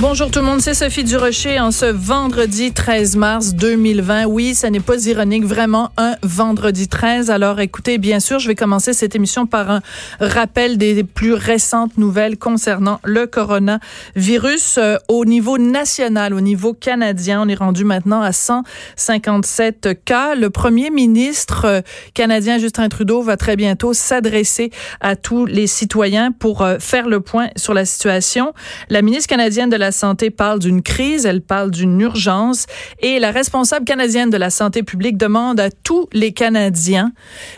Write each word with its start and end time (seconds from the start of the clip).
Bonjour 0.00 0.30
tout 0.30 0.38
le 0.38 0.44
monde, 0.44 0.60
c'est 0.60 0.74
Sophie 0.74 1.02
Durocher 1.02 1.58
en 1.58 1.72
ce 1.72 1.86
vendredi 1.86 2.70
13 2.70 3.16
mars 3.16 3.54
2020. 3.54 4.26
Oui, 4.26 4.54
ça 4.54 4.70
n'est 4.70 4.78
pas 4.78 5.04
ironique, 5.06 5.44
vraiment 5.44 5.90
un 5.96 6.14
vendredi 6.22 6.86
13. 6.86 7.32
Alors 7.32 7.58
écoutez, 7.58 7.98
bien 7.98 8.20
sûr, 8.20 8.38
je 8.38 8.46
vais 8.46 8.54
commencer 8.54 8.92
cette 8.92 9.16
émission 9.16 9.46
par 9.46 9.72
un 9.72 9.80
rappel 10.20 10.78
des 10.78 11.02
plus 11.02 11.32
récentes 11.32 11.98
nouvelles 11.98 12.38
concernant 12.38 13.00
le 13.02 13.26
coronavirus 13.26 14.78
euh, 14.78 14.98
au 15.08 15.24
niveau 15.24 15.58
national, 15.58 16.32
au 16.32 16.40
niveau 16.40 16.74
canadien. 16.74 17.42
On 17.42 17.48
est 17.48 17.56
rendu 17.56 17.82
maintenant 17.84 18.22
à 18.22 18.30
157 18.30 20.04
cas. 20.04 20.36
Le 20.36 20.48
premier 20.48 20.90
ministre 20.90 21.64
euh, 21.64 21.80
canadien 22.14 22.58
Justin 22.58 22.88
Trudeau 22.88 23.20
va 23.20 23.36
très 23.36 23.56
bientôt 23.56 23.92
s'adresser 23.94 24.70
à 25.00 25.16
tous 25.16 25.44
les 25.44 25.66
citoyens 25.66 26.30
pour 26.30 26.62
euh, 26.62 26.76
faire 26.78 27.08
le 27.08 27.18
point 27.18 27.48
sur 27.56 27.74
la 27.74 27.84
situation. 27.84 28.54
La 28.90 29.02
ministre 29.02 29.28
canadienne 29.28 29.70
de 29.70 29.76
la 29.76 29.87
Santé 29.92 30.30
parle 30.30 30.58
d'une 30.58 30.82
crise, 30.82 31.26
elle 31.26 31.40
parle 31.40 31.70
d'une 31.70 32.00
urgence. 32.00 32.66
Et 33.00 33.18
la 33.18 33.30
responsable 33.30 33.84
canadienne 33.84 34.30
de 34.30 34.36
la 34.36 34.50
santé 34.50 34.82
publique 34.82 35.16
demande 35.16 35.60
à 35.60 35.70
tous 35.70 36.08
les 36.12 36.32
Canadiens 36.32 37.12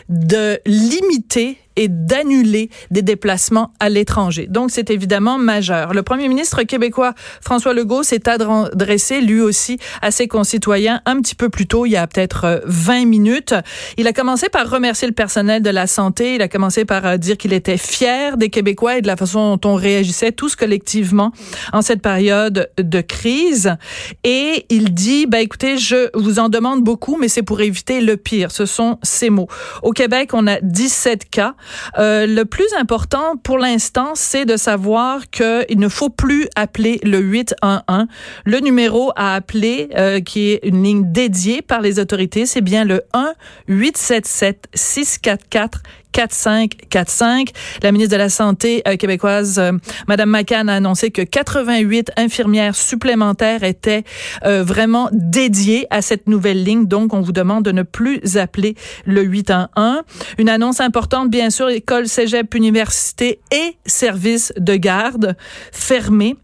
de 0.09 0.59
limiter 0.65 1.57
et 1.75 1.87
d'annuler 1.87 2.69
des 2.91 3.01
déplacements 3.01 3.73
à 3.79 3.89
l'étranger. 3.89 4.47
Donc, 4.47 4.71
c'est 4.71 4.89
évidemment 4.89 5.37
majeur. 5.37 5.93
Le 5.93 6.03
premier 6.03 6.27
ministre 6.27 6.63
québécois, 6.63 7.13
François 7.41 7.73
Legault, 7.73 8.03
s'est 8.03 8.27
adressé 8.27 9.21
lui 9.21 9.41
aussi 9.41 9.77
à 10.01 10.11
ses 10.11 10.27
concitoyens 10.27 11.01
un 11.05 11.21
petit 11.21 11.35
peu 11.35 11.49
plus 11.49 11.67
tôt, 11.67 11.85
il 11.85 11.91
y 11.91 11.97
a 11.97 12.07
peut-être 12.07 12.61
20 12.65 13.01
euh, 13.01 13.05
minutes. 13.05 13.55
Il 13.97 14.07
a 14.07 14.13
commencé 14.13 14.49
par 14.49 14.69
remercier 14.69 15.07
le 15.07 15.13
personnel 15.13 15.61
de 15.61 15.69
la 15.69 15.87
santé. 15.87 16.35
Il 16.35 16.41
a 16.41 16.47
commencé 16.47 16.85
par 16.85 17.05
euh, 17.05 17.17
dire 17.17 17.37
qu'il 17.37 17.53
était 17.53 17.77
fier 17.77 18.37
des 18.37 18.49
Québécois 18.49 18.97
et 18.97 19.01
de 19.01 19.07
la 19.07 19.15
façon 19.15 19.55
dont 19.55 19.69
on 19.71 19.75
réagissait 19.75 20.31
tous 20.31 20.55
collectivement 20.55 21.31
en 21.73 21.81
cette 21.81 22.01
période 22.01 22.69
de 22.77 23.01
crise. 23.01 23.75
Et 24.23 24.65
il 24.69 24.93
dit, 24.93 25.25
ben, 25.25 25.39
écoutez, 25.39 25.77
je 25.77 26.09
vous 26.13 26.39
en 26.39 26.49
demande 26.49 26.83
beaucoup, 26.83 27.17
mais 27.17 27.27
c'est 27.27 27.43
pour 27.43 27.61
éviter 27.61 28.01
le 28.01 28.17
pire. 28.17 28.51
Ce 28.51 28.65
sont 28.65 28.99
ces 29.03 29.29
mots. 29.29 29.47
Au 29.83 29.91
Québec, 29.91 30.31
on 30.33 30.47
a 30.47 30.59
17 30.61 31.29
cas. 31.29 31.55
Euh, 31.97 32.25
le 32.25 32.45
plus 32.45 32.67
important 32.79 33.37
pour 33.37 33.57
l'instant, 33.57 34.11
c'est 34.15 34.45
de 34.45 34.57
savoir 34.57 35.29
qu'il 35.29 35.77
ne 35.77 35.87
faut 35.87 36.09
plus 36.09 36.47
appeler 36.55 36.99
le 37.03 37.19
811. 37.19 38.07
Le 38.45 38.59
numéro 38.59 39.11
à 39.15 39.35
appeler, 39.35 39.89
euh, 39.95 40.19
qui 40.19 40.51
est 40.51 40.59
une 40.63 40.83
ligne 40.83 41.11
dédiée 41.11 41.61
par 41.61 41.81
les 41.81 41.99
autorités, 41.99 42.45
c'est 42.45 42.61
bien 42.61 42.85
le 42.85 43.03
1 43.13 43.33
877 43.67 44.67
644 44.73 45.81
4545. 46.11 47.49
La 47.83 47.91
ministre 47.91 48.11
de 48.13 48.17
la 48.17 48.29
Santé 48.29 48.81
euh, 48.87 48.97
québécoise, 48.97 49.59
euh, 49.59 49.71
Madame 50.07 50.29
McCann, 50.29 50.69
a 50.69 50.75
annoncé 50.75 51.11
que 51.11 51.21
88 51.21 52.11
infirmières 52.17 52.75
supplémentaires 52.75 53.63
étaient 53.63 54.03
euh, 54.45 54.63
vraiment 54.63 55.09
dédiées 55.11 55.87
à 55.89 56.01
cette 56.01 56.27
nouvelle 56.27 56.63
ligne. 56.63 56.85
Donc, 56.85 57.13
on 57.13 57.21
vous 57.21 57.31
demande 57.31 57.65
de 57.65 57.71
ne 57.71 57.83
plus 57.83 58.37
appeler 58.37 58.75
le 59.05 59.23
811. 59.23 60.01
Une 60.37 60.49
annonce 60.49 60.79
importante, 60.79 61.29
bien 61.29 61.49
sûr, 61.49 61.69
école, 61.69 62.07
cégep, 62.07 62.53
université 62.55 63.39
et 63.51 63.75
services 63.85 64.53
de 64.57 64.75
garde 64.75 65.35
fermés 65.71 66.35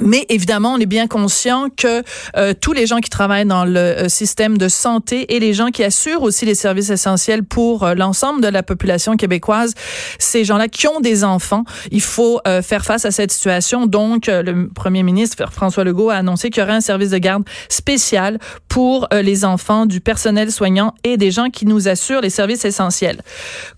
mais 0.00 0.24
évidemment, 0.30 0.72
on 0.72 0.78
est 0.78 0.86
bien 0.86 1.06
conscient 1.06 1.68
que 1.76 2.02
euh, 2.36 2.54
tous 2.58 2.72
les 2.72 2.86
gens 2.86 2.98
qui 2.98 3.10
travaillent 3.10 3.44
dans 3.44 3.66
le 3.66 3.78
euh, 3.78 4.08
système 4.08 4.56
de 4.56 4.68
santé 4.68 5.34
et 5.34 5.38
les 5.38 5.52
gens 5.52 5.68
qui 5.68 5.84
assurent 5.84 6.22
aussi 6.22 6.46
les 6.46 6.54
services 6.54 6.88
essentiels 6.88 7.44
pour 7.44 7.82
euh, 7.82 7.94
l'ensemble 7.94 8.40
de 8.40 8.48
la 8.48 8.62
population 8.62 9.16
québécoise, 9.16 9.74
ces 10.18 10.44
gens-là 10.44 10.68
qui 10.68 10.88
ont 10.88 11.00
des 11.00 11.24
enfants, 11.24 11.64
il 11.90 12.00
faut 12.00 12.40
faire 12.62 12.84
face 12.84 13.04
à 13.04 13.10
cette 13.10 13.32
situation. 13.32 13.86
Donc, 13.86 14.26
le 14.26 14.68
premier 14.68 15.02
ministre 15.02 15.50
François 15.50 15.84
Legault 15.84 16.10
a 16.10 16.16
annoncé 16.16 16.50
qu'il 16.50 16.60
y 16.60 16.64
aurait 16.64 16.74
un 16.74 16.80
service 16.80 17.10
de 17.10 17.18
garde 17.18 17.44
spécial 17.68 18.38
pour 18.68 19.08
les 19.12 19.44
enfants 19.44 19.86
du 19.86 20.00
personnel 20.00 20.50
soignant 20.50 20.94
et 21.04 21.16
des 21.16 21.30
gens 21.30 21.50
qui 21.50 21.66
nous 21.66 21.88
assurent 21.88 22.20
les 22.20 22.30
services 22.30 22.64
essentiels. 22.64 23.22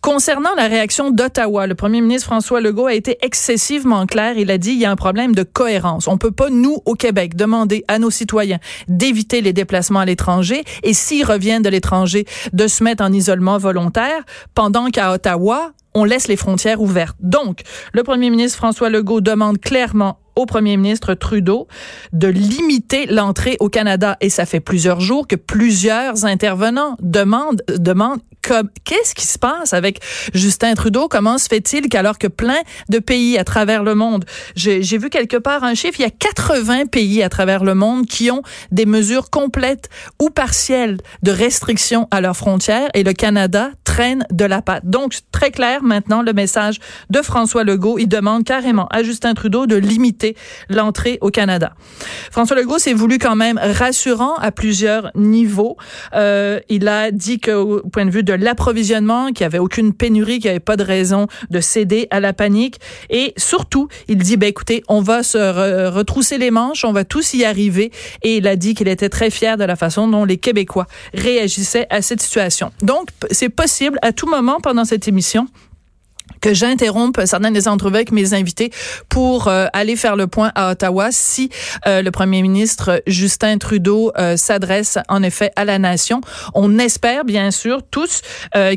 Concernant 0.00 0.54
la 0.56 0.68
réaction 0.68 1.10
d'Ottawa, 1.10 1.66
le 1.66 1.74
premier 1.74 2.00
ministre 2.00 2.26
François 2.26 2.60
Legault 2.60 2.86
a 2.86 2.94
été 2.94 3.18
excessivement 3.22 4.06
clair. 4.06 4.36
Il 4.36 4.50
a 4.50 4.58
dit 4.58 4.70
il 4.70 4.80
y 4.80 4.84
a 4.84 4.90
un 4.90 4.96
problème 4.96 5.34
de 5.34 5.42
cohérence. 5.42 6.03
On 6.08 6.18
peut 6.18 6.30
pas, 6.30 6.50
nous, 6.50 6.78
au 6.84 6.94
Québec, 6.94 7.36
demander 7.36 7.84
à 7.88 7.98
nos 7.98 8.10
citoyens 8.10 8.58
d'éviter 8.88 9.40
les 9.40 9.52
déplacements 9.52 10.00
à 10.00 10.04
l'étranger 10.04 10.64
et 10.82 10.94
s'ils 10.94 11.24
reviennent 11.24 11.62
de 11.62 11.68
l'étranger, 11.68 12.26
de 12.52 12.66
se 12.66 12.82
mettre 12.84 13.02
en 13.02 13.12
isolement 13.12 13.58
volontaire, 13.58 14.22
pendant 14.54 14.90
qu'à 14.90 15.12
Ottawa, 15.12 15.72
on 15.94 16.04
laisse 16.04 16.28
les 16.28 16.36
frontières 16.36 16.80
ouvertes. 16.80 17.16
Donc, 17.20 17.60
le 17.92 18.02
premier 18.02 18.30
ministre 18.30 18.58
François 18.58 18.90
Legault 18.90 19.20
demande 19.20 19.60
clairement 19.60 20.18
au 20.36 20.46
premier 20.46 20.76
ministre 20.76 21.14
Trudeau 21.14 21.68
de 22.12 22.26
limiter 22.26 23.06
l'entrée 23.06 23.56
au 23.60 23.68
Canada. 23.68 24.16
Et 24.20 24.30
ça 24.30 24.46
fait 24.46 24.60
plusieurs 24.60 25.00
jours 25.00 25.28
que 25.28 25.36
plusieurs 25.36 26.24
intervenants 26.24 26.96
demandent, 27.00 27.62
demandent 27.68 28.20
qu'est-ce 28.84 29.14
qui 29.14 29.26
se 29.26 29.38
passe 29.38 29.72
avec 29.72 30.00
Justin 30.34 30.74
Trudeau? 30.74 31.08
Comment 31.08 31.38
se 31.38 31.48
fait-il 31.48 31.88
qu'alors 31.88 32.18
que 32.18 32.26
plein 32.26 32.60
de 32.88 32.98
pays 32.98 33.38
à 33.38 33.44
travers 33.44 33.82
le 33.82 33.94
monde, 33.94 34.24
j'ai 34.54 34.98
vu 34.98 35.10
quelque 35.10 35.36
part 35.36 35.64
un 35.64 35.74
chiffre, 35.74 36.00
il 36.00 36.02
y 36.02 36.06
a 36.06 36.10
80 36.10 36.86
pays 36.86 37.22
à 37.22 37.28
travers 37.28 37.64
le 37.64 37.74
monde 37.74 38.06
qui 38.06 38.30
ont 38.30 38.42
des 38.70 38.86
mesures 38.86 39.30
complètes 39.30 39.88
ou 40.20 40.30
partielles 40.30 40.98
de 41.22 41.30
restrictions 41.30 42.08
à 42.10 42.20
leurs 42.20 42.36
frontières 42.36 42.88
et 42.94 43.02
le 43.02 43.12
Canada 43.12 43.70
traîne 43.84 44.24
de 44.30 44.44
la 44.44 44.62
patte. 44.62 44.84
Donc, 44.86 45.14
très 45.32 45.50
clair 45.50 45.82
maintenant 45.82 46.22
le 46.22 46.32
message 46.32 46.78
de 47.10 47.22
François 47.22 47.64
Legault. 47.64 47.98
Il 47.98 48.08
demande 48.08 48.44
carrément 48.44 48.86
à 48.90 49.02
Justin 49.02 49.34
Trudeau 49.34 49.66
de 49.66 49.76
limiter 49.76 50.36
l'entrée 50.68 51.18
au 51.20 51.30
Canada. 51.30 51.74
François 52.30 52.56
Legault 52.56 52.78
s'est 52.78 52.92
voulu 52.92 53.18
quand 53.18 53.36
même 53.36 53.58
rassurant 53.62 54.34
à 54.36 54.50
plusieurs 54.50 55.10
niveaux. 55.14 55.76
Euh, 56.14 56.60
il 56.68 56.88
a 56.88 57.10
dit 57.10 57.40
qu'au 57.40 57.82
point 57.92 58.04
de 58.04 58.10
vue 58.10 58.22
de 58.22 58.33
l'approvisionnement, 58.36 59.28
qu'il 59.28 59.44
n'y 59.44 59.46
avait 59.46 59.58
aucune 59.58 59.92
pénurie, 59.92 60.38
qu'il 60.38 60.46
n'y 60.46 60.50
avait 60.50 60.60
pas 60.60 60.76
de 60.76 60.84
raison 60.84 61.26
de 61.50 61.60
céder 61.60 62.08
à 62.10 62.20
la 62.20 62.32
panique. 62.32 62.80
Et 63.10 63.32
surtout, 63.36 63.88
il 64.08 64.18
dit, 64.18 64.36
ben 64.36 64.48
écoutez, 64.48 64.82
on 64.88 65.00
va 65.00 65.22
se 65.22 65.88
retrousser 65.88 66.38
les 66.38 66.50
manches, 66.50 66.84
on 66.84 66.92
va 66.92 67.04
tous 67.04 67.34
y 67.34 67.44
arriver. 67.44 67.90
Et 68.22 68.36
il 68.36 68.48
a 68.48 68.56
dit 68.56 68.74
qu'il 68.74 68.88
était 68.88 69.08
très 69.08 69.30
fier 69.30 69.56
de 69.56 69.64
la 69.64 69.76
façon 69.76 70.08
dont 70.08 70.24
les 70.24 70.36
Québécois 70.36 70.86
réagissaient 71.12 71.86
à 71.90 72.02
cette 72.02 72.20
situation. 72.20 72.70
Donc, 72.82 73.08
c'est 73.30 73.48
possible 73.48 73.98
à 74.02 74.12
tout 74.12 74.28
moment 74.28 74.60
pendant 74.60 74.84
cette 74.84 75.08
émission 75.08 75.46
que 76.44 76.52
j'interrompe 76.52 77.20
certaines 77.24 77.54
des 77.54 77.68
entrevues 77.68 77.96
avec 77.96 78.12
mes 78.12 78.34
invités 78.34 78.70
pour 79.08 79.48
euh, 79.48 79.66
aller 79.72 79.96
faire 79.96 80.14
le 80.14 80.26
point 80.26 80.52
à 80.54 80.72
Ottawa 80.72 81.08
si 81.10 81.48
euh, 81.86 82.02
le 82.02 82.10
premier 82.10 82.42
ministre 82.42 83.02
Justin 83.06 83.56
Trudeau 83.56 84.12
euh, 84.18 84.36
s'adresse 84.36 84.98
en 85.08 85.22
effet 85.22 85.52
à 85.56 85.64
la 85.64 85.78
nation. 85.78 86.20
On 86.52 86.78
espère 86.78 87.24
bien 87.24 87.50
sûr 87.50 87.82
tous 87.82 88.20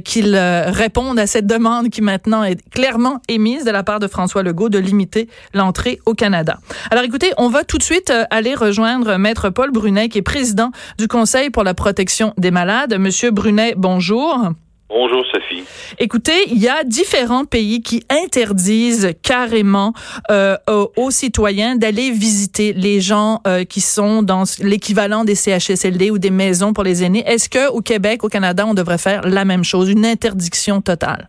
qu'il 0.05 0.35
réponde 0.35 1.19
à 1.19 1.27
cette 1.27 1.45
demande 1.45 1.89
qui 1.89 2.01
maintenant 2.01 2.43
est 2.43 2.57
clairement 2.69 3.21
émise 3.27 3.65
de 3.65 3.71
la 3.71 3.83
part 3.83 3.99
de 3.99 4.07
François 4.07 4.43
Legault 4.43 4.69
de 4.69 4.79
limiter 4.79 5.27
l'entrée 5.53 5.99
au 6.05 6.13
Canada. 6.13 6.59
Alors 6.89 7.03
écoutez, 7.03 7.31
on 7.37 7.49
va 7.49 7.63
tout 7.63 7.77
de 7.77 7.83
suite 7.83 8.11
aller 8.29 8.55
rejoindre 8.55 9.17
maître 9.17 9.49
Paul 9.49 9.71
Brunet 9.71 10.09
qui 10.09 10.19
est 10.19 10.23
président 10.23 10.71
du 10.97 11.07
Conseil 11.07 11.49
pour 11.49 11.63
la 11.63 11.73
protection 11.73 12.33
des 12.37 12.51
malades. 12.51 12.97
Monsieur 12.97 13.31
Brunet, 13.31 13.73
bonjour. 13.77 14.53
Bonjour 14.89 15.25
Sophie. 15.33 15.65
Écoutez, 15.99 16.47
il 16.47 16.63
y 16.63 16.69
a 16.69 16.85
différents 16.85 17.43
pays 17.43 17.81
qui 17.81 18.03
interdisent 18.09 19.13
carrément 19.21 19.91
euh, 20.31 20.55
aux, 20.95 21.11
citoyens 21.11 21.75
d'aller 21.75 22.09
visiter 22.11 22.71
les 22.71 23.01
gens 23.01 23.41
euh, 23.45 23.65
qui 23.65 23.81
sont 23.81 24.23
dans 24.23 24.43
l'équivalent 24.63 25.25
des 25.25 25.35
CHSLD 25.35 26.09
ou 26.09 26.19
des 26.19 26.31
maisons 26.31 26.71
pour 26.71 26.85
les 26.85 27.03
aînés. 27.03 27.23
Est-ce 27.27 27.49
que 27.49 27.69
au 27.69 27.81
Québec, 27.81 28.23
au 28.23 28.29
Canada, 28.29 28.63
on 28.65 28.73
devrait 28.73 28.97
faire 28.97 29.23
la 29.23 29.43
même 29.43 29.65
chose, 29.65 29.89
une 29.91 30.05
interdiction 30.05 30.79
totale? 30.79 31.27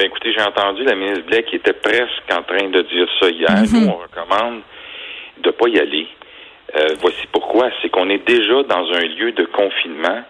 Ben 0.00 0.06
écoutez, 0.06 0.32
j'ai 0.32 0.42
entendu 0.42 0.82
la 0.82 0.96
ministre 0.96 1.24
Blais 1.26 1.44
qui 1.44 1.56
était 1.56 1.74
presque 1.74 2.28
en 2.32 2.42
train 2.42 2.68
de 2.68 2.82
dire 2.82 3.06
ça 3.20 3.30
hier. 3.30 3.50
Mhm. 3.50 3.84
Nous, 3.84 3.88
on 3.88 3.98
recommande 3.98 4.62
de 5.44 5.50
pas 5.52 5.68
y 5.68 5.78
aller. 5.78 6.08
Euh, 6.74 6.96
voici 7.00 7.24
pourquoi. 7.30 7.70
C'est 7.80 7.88
qu'on 7.88 8.08
est 8.10 8.26
déjà 8.26 8.64
dans 8.64 8.92
un 8.94 9.04
lieu 9.04 9.30
de 9.30 9.44
confinement 9.44 10.24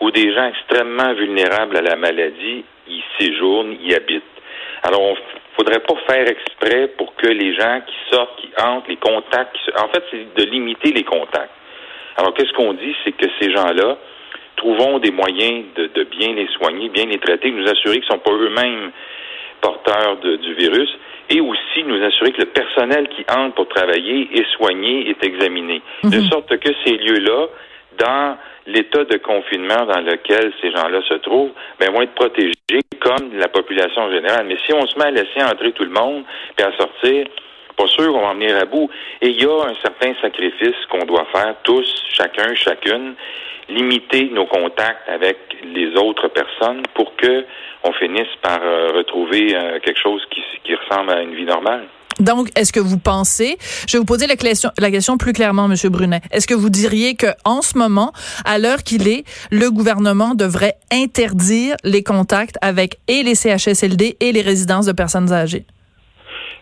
où 0.00 0.10
des 0.10 0.32
gens 0.32 0.46
extrêmement 0.46 1.12
vulnérables 1.14 1.76
à 1.76 1.82
la 1.82 1.96
maladie 1.96 2.64
y 2.88 3.02
séjournent, 3.18 3.76
y 3.80 3.94
habitent. 3.94 4.22
Alors, 4.82 5.00
on 5.00 5.16
faudrait 5.56 5.80
pas 5.80 5.94
faire 6.06 6.28
exprès 6.28 6.88
pour 6.98 7.14
que 7.16 7.28
les 7.28 7.54
gens 7.54 7.80
qui 7.86 8.14
sortent, 8.14 8.36
qui 8.40 8.50
entrent, 8.60 8.88
les 8.88 8.96
contacts, 8.96 9.56
en 9.78 9.88
fait, 9.88 10.04
c'est 10.10 10.34
de 10.34 10.50
limiter 10.50 10.92
les 10.92 11.04
contacts. 11.04 11.52
Alors, 12.16 12.34
qu'est-ce 12.34 12.52
qu'on 12.52 12.74
dit, 12.74 12.94
c'est 13.04 13.12
que 13.12 13.26
ces 13.40 13.50
gens-là, 13.50 13.96
trouvons 14.56 14.98
des 14.98 15.10
moyens 15.10 15.64
de, 15.76 16.04
bien 16.04 16.34
les 16.34 16.48
soigner, 16.48 16.88
bien 16.88 17.06
les 17.06 17.18
traiter, 17.18 17.50
nous 17.50 17.66
assurer 17.66 18.00
qu'ils 18.00 18.08
ne 18.10 18.14
sont 18.14 18.18
pas 18.18 18.32
eux-mêmes 18.32 18.90
porteurs 19.60 20.18
du 20.18 20.54
virus, 20.54 20.90
et 21.30 21.40
aussi 21.40 21.82
nous 21.84 22.02
assurer 22.04 22.32
que 22.32 22.42
le 22.42 22.48
personnel 22.48 23.08
qui 23.08 23.24
entre 23.34 23.54
pour 23.54 23.68
travailler 23.68 24.28
est 24.34 24.46
soigné, 24.56 25.08
est 25.08 25.24
examiné, 25.24 25.80
de 26.02 26.18
mhm. 26.18 26.28
sorte 26.28 26.58
que 26.58 26.70
ces 26.84 26.96
lieux-là, 26.98 27.46
dans 27.98 28.36
l'état 28.66 29.04
de 29.04 29.16
confinement 29.18 29.86
dans 29.86 30.00
lequel 30.00 30.52
ces 30.60 30.70
gens-là 30.70 31.00
se 31.08 31.14
trouvent, 31.14 31.52
ben, 31.78 31.92
vont 31.92 32.02
être 32.02 32.14
protégés 32.14 32.54
comme 33.00 33.36
la 33.36 33.48
population 33.48 34.10
générale. 34.10 34.46
Mais 34.46 34.56
si 34.66 34.72
on 34.72 34.86
se 34.86 34.98
met 34.98 35.06
à 35.06 35.10
laisser 35.10 35.42
entrer 35.42 35.72
tout 35.72 35.84
le 35.84 35.90
monde 35.90 36.24
puis 36.56 36.66
à 36.66 36.72
sortir, 36.76 37.26
pas 37.76 37.86
sûr 37.88 38.12
qu'on 38.12 38.20
va 38.20 38.28
en 38.28 38.34
venir 38.34 38.56
à 38.56 38.64
bout. 38.64 38.88
Et 39.20 39.28
il 39.28 39.42
y 39.42 39.46
a 39.46 39.66
un 39.66 39.74
certain 39.82 40.14
sacrifice 40.22 40.76
qu'on 40.90 41.04
doit 41.04 41.26
faire 41.32 41.54
tous, 41.64 42.04
chacun, 42.10 42.54
chacune, 42.54 43.14
limiter 43.68 44.30
nos 44.30 44.46
contacts 44.46 45.08
avec 45.08 45.38
les 45.64 45.96
autres 45.96 46.28
personnes 46.28 46.82
pour 46.94 47.16
que 47.16 47.44
on 47.82 47.92
finisse 47.92 48.34
par 48.40 48.60
euh, 48.62 48.92
retrouver 48.94 49.54
euh, 49.54 49.78
quelque 49.80 50.00
chose 50.00 50.24
qui 50.30 50.74
ressemble 50.74 51.10
à 51.10 51.20
une 51.20 51.34
vie 51.34 51.44
normale. 51.44 51.86
Donc, 52.20 52.48
est-ce 52.58 52.72
que 52.72 52.80
vous 52.80 52.98
pensez, 52.98 53.56
je 53.88 53.96
vais 53.96 53.98
vous 53.98 54.04
poser 54.04 54.26
la 54.26 54.36
question, 54.36 54.70
la 54.78 54.90
question 54.90 55.16
plus 55.18 55.32
clairement, 55.32 55.68
Monsieur 55.68 55.88
Brunet, 55.88 56.20
est-ce 56.30 56.46
que 56.46 56.54
vous 56.54 56.70
diriez 56.70 57.16
que 57.16 57.26
en 57.44 57.62
ce 57.62 57.76
moment, 57.78 58.12
à 58.44 58.58
l'heure 58.58 58.82
qu'il 58.82 59.08
est, 59.08 59.24
le 59.50 59.70
gouvernement 59.70 60.34
devrait 60.34 60.74
interdire 60.92 61.76
les 61.84 62.02
contacts 62.02 62.56
avec 62.62 62.98
et 63.08 63.22
les 63.22 63.34
CHSLD 63.34 64.16
et 64.20 64.32
les 64.32 64.42
résidences 64.42 64.86
de 64.86 64.92
personnes 64.92 65.32
âgées? 65.32 65.64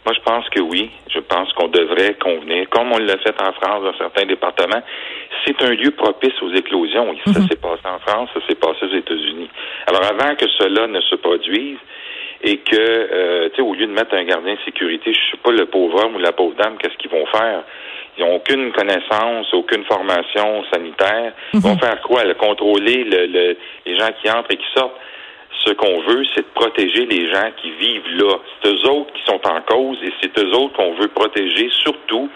Moi, 0.04 0.14
je 0.14 0.20
pense 0.24 0.48
que 0.48 0.60
oui. 0.60 0.90
Je 1.14 1.20
pense 1.20 1.52
qu'on 1.52 1.68
devrait 1.68 2.14
convenir, 2.14 2.68
comme 2.70 2.90
on 2.92 2.98
l'a 2.98 3.18
fait 3.18 3.40
en 3.40 3.52
France 3.52 3.84
dans 3.84 3.96
certains 3.98 4.26
départements. 4.26 4.82
C'est 5.46 5.60
un 5.62 5.70
lieu 5.70 5.92
propice 5.92 6.34
aux 6.42 6.52
éclosions. 6.52 7.14
Ça 7.26 7.38
mhm. 7.38 7.48
s'est 7.48 7.56
passé 7.56 7.82
en 7.84 7.98
France, 8.00 8.30
ça 8.34 8.40
s'est 8.48 8.56
passé 8.56 8.78
aux 8.82 8.96
États-Unis. 8.96 9.48
Alors, 9.86 10.02
avant 10.04 10.34
que 10.34 10.46
cela 10.58 10.86
ne 10.88 11.00
se 11.02 11.14
produise, 11.16 11.78
et 12.42 12.58
que, 12.58 12.76
euh, 12.76 13.48
tu 13.50 13.56
sais, 13.56 13.62
au 13.62 13.74
lieu 13.74 13.86
de 13.86 13.92
mettre 13.92 14.14
un 14.14 14.24
gardien 14.24 14.54
de 14.54 14.60
sécurité, 14.64 15.12
je 15.12 15.30
sais 15.30 15.42
pas 15.42 15.52
le 15.52 15.66
pauvre 15.66 16.04
homme 16.04 16.16
ou 16.16 16.18
la 16.18 16.32
pauvre 16.32 16.54
dame, 16.56 16.76
qu'est-ce 16.78 16.96
qu'ils 16.96 17.10
vont 17.10 17.26
faire? 17.26 17.62
Ils 18.18 18.24
n'ont 18.24 18.36
aucune 18.36 18.72
connaissance, 18.72 19.52
aucune 19.54 19.84
formation 19.84 20.64
sanitaire. 20.72 21.32
Ils 21.54 21.60
vont 21.60 21.74
mhm. 21.74 21.80
faire 21.80 22.00
quoi? 22.02 22.24
Le 22.24 22.34
contrôler 22.34 23.04
le, 23.04 23.56
les 23.86 23.98
gens 23.98 24.10
qui 24.20 24.30
entrent 24.30 24.50
et 24.50 24.56
qui 24.56 24.66
sortent? 24.74 24.98
Ce 25.64 25.72
qu'on 25.74 26.00
veut, 26.00 26.24
c'est 26.34 26.42
de 26.42 26.52
protéger 26.54 27.06
les 27.06 27.30
gens 27.30 27.50
qui 27.60 27.70
vivent 27.70 28.16
là. 28.16 28.36
C'est 28.62 28.70
eux 28.70 28.90
autres 28.90 29.12
qui 29.12 29.22
sont 29.24 29.40
en 29.46 29.60
cause 29.60 29.98
et 30.02 30.12
c'est 30.20 30.36
eux 30.38 30.50
autres 30.54 30.74
qu'on 30.74 30.94
veut 30.94 31.08
protéger, 31.08 31.68
surtout 31.70 32.28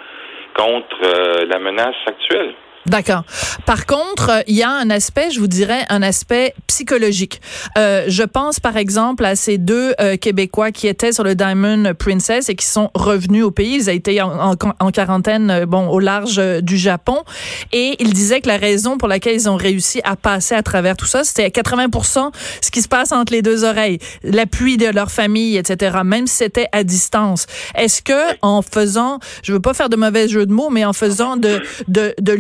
contre 0.54 0.96
euh, 1.02 1.46
la 1.46 1.58
menace 1.58 1.96
actuelle. 2.06 2.54
D'accord. 2.86 3.24
Par 3.64 3.86
contre, 3.86 4.44
il 4.46 4.54
y 4.54 4.62
a 4.62 4.70
un 4.70 4.90
aspect, 4.90 5.30
je 5.30 5.40
vous 5.40 5.48
dirais, 5.48 5.84
un 5.88 6.02
aspect 6.02 6.54
psychologique. 6.68 7.40
Euh, 7.76 8.04
je 8.06 8.22
pense 8.22 8.60
par 8.60 8.76
exemple 8.76 9.24
à 9.24 9.34
ces 9.34 9.58
deux 9.58 9.94
euh, 10.00 10.16
Québécois 10.16 10.70
qui 10.70 10.86
étaient 10.86 11.12
sur 11.12 11.24
le 11.24 11.34
Diamond 11.34 11.94
Princess 11.98 12.48
et 12.48 12.54
qui 12.54 12.66
sont 12.66 12.90
revenus 12.94 13.42
au 13.42 13.50
pays. 13.50 13.74
Ils 13.74 13.88
été 13.96 14.22
en, 14.22 14.54
en, 14.78 14.90
quarantaine, 14.90 15.50
euh, 15.50 15.66
bon, 15.66 15.88
au 15.88 15.98
large 15.98 16.38
euh, 16.38 16.60
du 16.60 16.76
Japon, 16.76 17.24
et 17.72 17.96
ils 17.98 18.12
disaient 18.12 18.40
que 18.40 18.48
la 18.48 18.56
raison 18.56 18.98
pour 18.98 19.08
laquelle 19.08 19.34
ils 19.34 19.48
ont 19.48 19.56
réussi 19.56 20.00
à 20.04 20.16
passer 20.16 20.54
à 20.54 20.62
travers 20.62 20.96
tout 20.96 21.06
ça, 21.06 21.24
c'était 21.24 21.44
à 21.44 21.48
80% 21.48 22.30
ce 22.60 22.70
qui 22.70 22.82
se 22.82 22.88
passe 22.88 23.12
entre 23.12 23.32
les 23.32 23.42
deux 23.42 23.64
oreilles, 23.64 23.98
l'appui 24.22 24.76
de 24.76 24.86
leur 24.86 25.10
famille, 25.10 25.56
etc. 25.56 25.98
Même 26.04 26.26
si 26.26 26.36
c'était 26.36 26.68
à 26.72 26.84
distance. 26.84 27.46
Est-ce 27.74 28.02
que 28.02 28.36
en 28.42 28.62
faisant, 28.62 29.18
je 29.42 29.52
veux 29.52 29.60
pas 29.60 29.74
faire 29.74 29.88
de 29.88 29.96
mauvais 29.96 30.28
jeu 30.28 30.46
de 30.46 30.52
mots, 30.52 30.70
mais 30.70 30.84
en 30.84 30.92
faisant 30.92 31.36
de 31.36 31.60
de, 31.88 32.14
de 32.20 32.32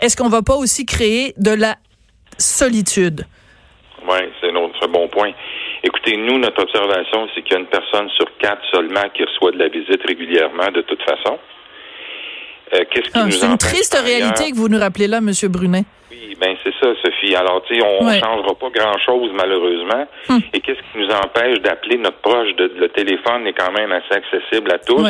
est-ce 0.00 0.16
qu'on 0.16 0.28
va 0.28 0.42
pas 0.42 0.56
aussi 0.56 0.86
créer 0.86 1.34
de 1.36 1.50
la 1.50 1.76
solitude? 2.38 3.26
Oui, 4.08 4.18
c'est 4.40 4.48
un 4.48 4.88
bon 4.88 5.08
point. 5.08 5.32
Écoutez, 5.82 6.16
nous, 6.16 6.38
notre 6.38 6.62
observation, 6.62 7.28
c'est 7.34 7.42
qu'il 7.42 7.52
y 7.52 7.56
a 7.56 7.60
une 7.60 7.66
personne 7.66 8.08
sur 8.10 8.26
quatre 8.38 8.62
seulement 8.72 9.08
qui 9.14 9.24
reçoit 9.24 9.52
de 9.52 9.58
la 9.58 9.68
visite 9.68 10.02
régulièrement, 10.06 10.70
de 10.72 10.82
toute 10.82 11.02
façon. 11.02 11.38
Euh, 12.72 12.84
qu'est-ce 12.90 13.10
qui 13.10 13.18
ah, 13.18 13.30
C'est 13.30 13.46
une 13.46 13.58
triste 13.58 13.98
réalité 13.98 14.50
que 14.50 14.56
vous 14.56 14.68
nous 14.68 14.78
rappelez 14.78 15.08
là, 15.08 15.18
M. 15.18 15.30
Brunet. 15.48 15.84
Oui, 16.10 16.36
ben 16.40 16.56
c'est 16.62 16.74
ça, 16.80 16.88
Sophie. 17.02 17.34
Alors, 17.34 17.62
tu 17.66 17.76
sais, 17.76 17.84
on 17.84 18.04
ne 18.04 18.18
changera 18.18 18.54
pas 18.54 18.70
grand-chose, 18.70 19.30
malheureusement. 19.34 20.06
Hum. 20.28 20.40
Et 20.52 20.60
qu'est-ce 20.60 20.78
qui 20.78 20.98
nous 20.98 21.08
empêche 21.08 21.60
d'appeler 21.60 21.98
notre 21.98 22.18
proche? 22.18 22.54
De, 22.56 22.70
le 22.76 22.88
téléphone 22.88 23.46
est 23.46 23.52
quand 23.52 23.72
même 23.72 23.92
assez 23.92 24.12
accessible 24.12 24.72
à 24.72 24.78
tous, 24.78 25.06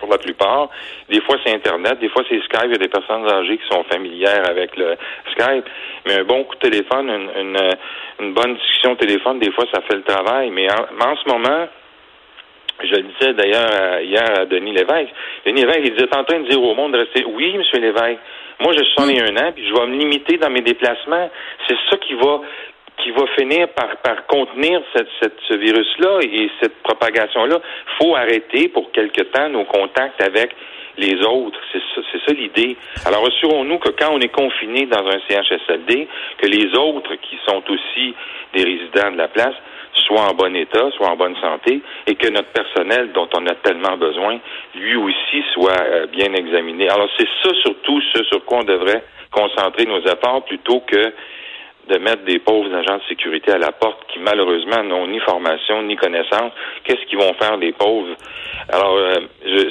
pour 0.00 0.10
la 0.10 0.18
plupart. 0.18 0.68
Des 1.10 1.20
fois, 1.20 1.36
c'est 1.44 1.54
Internet, 1.54 1.98
des 2.00 2.08
fois, 2.08 2.22
c'est 2.28 2.40
Skype. 2.40 2.64
Il 2.66 2.72
y 2.72 2.74
a 2.74 2.78
des 2.78 2.88
personnes 2.88 3.28
âgées 3.28 3.58
qui 3.58 3.68
sont 3.68 3.84
familières 3.84 4.48
avec 4.48 4.76
le 4.76 4.96
Skype. 5.32 5.64
Mais 6.06 6.20
un 6.20 6.24
bon 6.24 6.44
coup 6.44 6.54
de 6.56 6.70
téléphone, 6.70 7.10
une, 7.10 7.56
une, 8.20 8.34
bonne 8.34 8.54
discussion 8.54 8.92
au 8.92 8.96
téléphone, 8.96 9.38
des 9.38 9.52
fois, 9.52 9.64
ça 9.72 9.80
fait 9.82 9.96
le 9.96 10.02
travail. 10.02 10.50
Mais 10.50 10.68
en, 10.70 11.16
ce 11.16 11.28
moment, 11.28 11.68
je 12.82 12.94
le 12.94 13.02
disais 13.02 13.32
d'ailleurs 13.34 14.00
hier 14.00 14.40
à 14.40 14.44
Denis 14.46 14.72
Lévesque. 14.72 15.12
Denis 15.44 15.62
Lévesque, 15.62 15.82
il 15.84 15.92
disait 15.92 16.16
en 16.16 16.24
train 16.24 16.40
de 16.40 16.48
dire 16.48 16.62
au 16.62 16.74
monde 16.74 16.92
de 16.92 16.98
rester. 16.98 17.24
Oui, 17.24 17.56
Monsieur 17.56 17.80
Lévesque, 17.80 18.20
moi, 18.60 18.72
je 18.76 18.82
suis 18.82 19.20
un 19.20 19.36
an, 19.36 19.52
puis 19.54 19.66
je 19.68 19.72
vais 19.72 19.86
me 19.86 19.96
limiter 19.96 20.36
dans 20.36 20.50
mes 20.50 20.62
déplacements. 20.62 21.30
C'est 21.68 21.76
ça 21.90 21.96
qui 21.98 22.14
va 22.14 22.40
qui 22.98 23.12
va 23.12 23.26
finir 23.38 23.68
par, 23.68 23.96
par 23.98 24.26
contenir 24.26 24.82
ce 24.92 25.54
virus-là 25.54 26.18
et 26.22 26.50
cette 26.60 26.82
propagation-là. 26.82 27.60
faut 27.96 28.16
arrêter 28.16 28.68
pour 28.68 28.90
quelque 28.90 29.22
temps 29.22 29.48
nos 29.48 29.64
contacts 29.64 30.20
avec 30.20 30.50
les 30.96 31.14
autres. 31.22 31.60
C'est 31.72 31.82
ça, 31.94 32.00
c'est 32.10 32.20
ça 32.26 32.32
l'idée. 32.32 32.76
Alors 33.06 33.24
assurons-nous 33.24 33.78
que 33.78 33.90
quand 33.90 34.12
on 34.12 34.18
est 34.18 34.34
confiné 34.34 34.86
dans 34.86 35.06
un 35.06 35.20
CHSLD, 35.28 36.08
que 36.38 36.46
les 36.48 36.76
autres 36.76 37.14
qui 37.22 37.38
sont 37.46 37.62
aussi 37.70 38.14
des 38.54 38.64
résidents 38.64 39.12
de 39.12 39.18
la 39.18 39.28
place 39.28 39.54
soit 39.94 40.20
en 40.20 40.34
bon 40.34 40.54
état, 40.56 40.90
soit 40.96 41.08
en 41.08 41.16
bonne 41.16 41.36
santé, 41.36 41.80
et 42.06 42.14
que 42.14 42.28
notre 42.28 42.50
personnel 42.52 43.12
dont 43.12 43.28
on 43.34 43.46
a 43.46 43.54
tellement 43.56 43.96
besoin, 43.96 44.38
lui 44.74 44.96
aussi, 44.96 45.42
soit 45.52 45.80
euh, 45.80 46.06
bien 46.06 46.32
examiné. 46.34 46.88
Alors 46.88 47.08
c'est 47.18 47.28
ça 47.42 47.50
surtout 47.62 48.00
ce 48.14 48.24
sur 48.24 48.44
quoi 48.44 48.58
on 48.58 48.64
devrait 48.64 49.02
concentrer 49.30 49.84
nos 49.84 50.00
efforts 50.00 50.44
plutôt 50.44 50.80
que 50.80 51.12
de 51.88 51.98
mettre 51.98 52.22
des 52.24 52.38
pauvres 52.38 52.74
agents 52.74 52.98
de 52.98 53.02
sécurité 53.08 53.52
à 53.52 53.58
la 53.58 53.72
porte 53.72 54.06
qui 54.12 54.18
malheureusement 54.18 54.82
n'ont 54.84 55.06
ni 55.06 55.20
formation 55.20 55.82
ni 55.82 55.96
connaissance. 55.96 56.52
Qu'est-ce 56.84 57.04
qu'ils 57.06 57.18
vont 57.18 57.32
faire 57.34 57.56
les 57.56 57.72
pauvres? 57.72 58.14
Alors, 58.68 58.96
euh, 58.96 59.14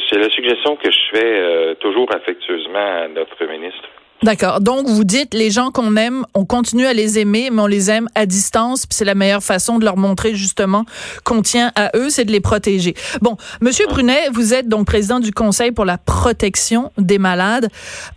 c'est 0.09 0.17
la 0.17 0.29
suggestion 0.29 0.75
que 0.77 0.89
je 0.91 0.99
fais 1.11 1.23
euh, 1.23 1.75
toujours 1.75 2.07
affectueusement 2.15 3.03
à 3.03 3.07
notre 3.07 3.45
ministre. 3.45 3.87
D'accord. 4.23 4.61
Donc, 4.61 4.87
vous 4.87 5.03
dites, 5.03 5.35
les 5.35 5.51
gens 5.51 5.69
qu'on 5.69 5.95
aime, 5.95 6.25
on 6.33 6.43
continue 6.43 6.87
à 6.87 6.93
les 6.93 7.19
aimer, 7.19 7.49
mais 7.51 7.61
on 7.61 7.67
les 7.67 7.91
aime 7.91 8.07
à 8.15 8.25
distance, 8.25 8.87
puis 8.87 8.95
c'est 8.95 9.05
la 9.05 9.13
meilleure 9.13 9.43
façon 9.43 9.77
de 9.77 9.85
leur 9.85 9.95
montrer 9.95 10.33
justement 10.33 10.85
qu'on 11.23 11.43
tient 11.43 11.71
à 11.75 11.91
eux, 11.95 12.09
c'est 12.09 12.25
de 12.25 12.31
les 12.31 12.41
protéger. 12.41 12.95
Bon, 13.21 13.37
Monsieur 13.61 13.85
Brunet, 13.87 14.29
vous 14.33 14.55
êtes 14.55 14.67
donc 14.67 14.87
président 14.87 15.19
du 15.19 15.31
Conseil 15.31 15.71
pour 15.71 15.85
la 15.85 15.99
protection 15.99 16.91
des 16.97 17.19
malades. 17.19 17.69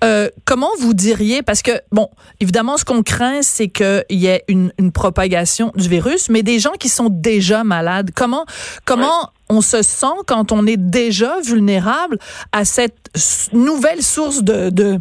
Euh, 0.02 0.30
comment 0.46 0.70
vous 0.80 0.94
diriez, 0.94 1.42
parce 1.42 1.60
que, 1.60 1.72
bon, 1.92 2.08
évidemment, 2.40 2.78
ce 2.78 2.86
qu'on 2.86 3.02
craint, 3.02 3.42
c'est 3.42 3.68
qu'il 3.68 4.04
y 4.10 4.26
ait 4.26 4.44
une, 4.48 4.72
une, 4.78 4.92
propagation 4.92 5.70
du 5.76 5.88
virus, 5.88 6.30
mais 6.30 6.42
des 6.42 6.58
gens 6.58 6.72
qui 6.78 6.88
sont 6.88 7.08
déjà 7.10 7.62
malades, 7.62 8.10
comment, 8.14 8.46
comment 8.86 9.30
on 9.50 9.60
se 9.60 9.82
sent 9.82 10.06
quand 10.26 10.50
on 10.50 10.66
est 10.66 10.78
déjà 10.78 11.40
vulnérable 11.44 12.18
à 12.52 12.64
cette 12.64 13.10
nouvelle 13.52 14.02
source 14.02 14.42
de, 14.42 14.70
de 14.70 14.98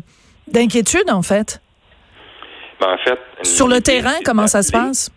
d'inquiétude, 0.51 1.10
en 1.10 1.22
fait? 1.22 1.62
Ben, 2.79 2.94
en 2.94 2.98
fait. 2.98 3.20
Sur 3.44 3.68
le 3.68 3.82
terrain, 3.82 4.15
comment 4.24 4.48
ça 4.48 4.63
se 4.63 4.72
passe? 4.72 5.12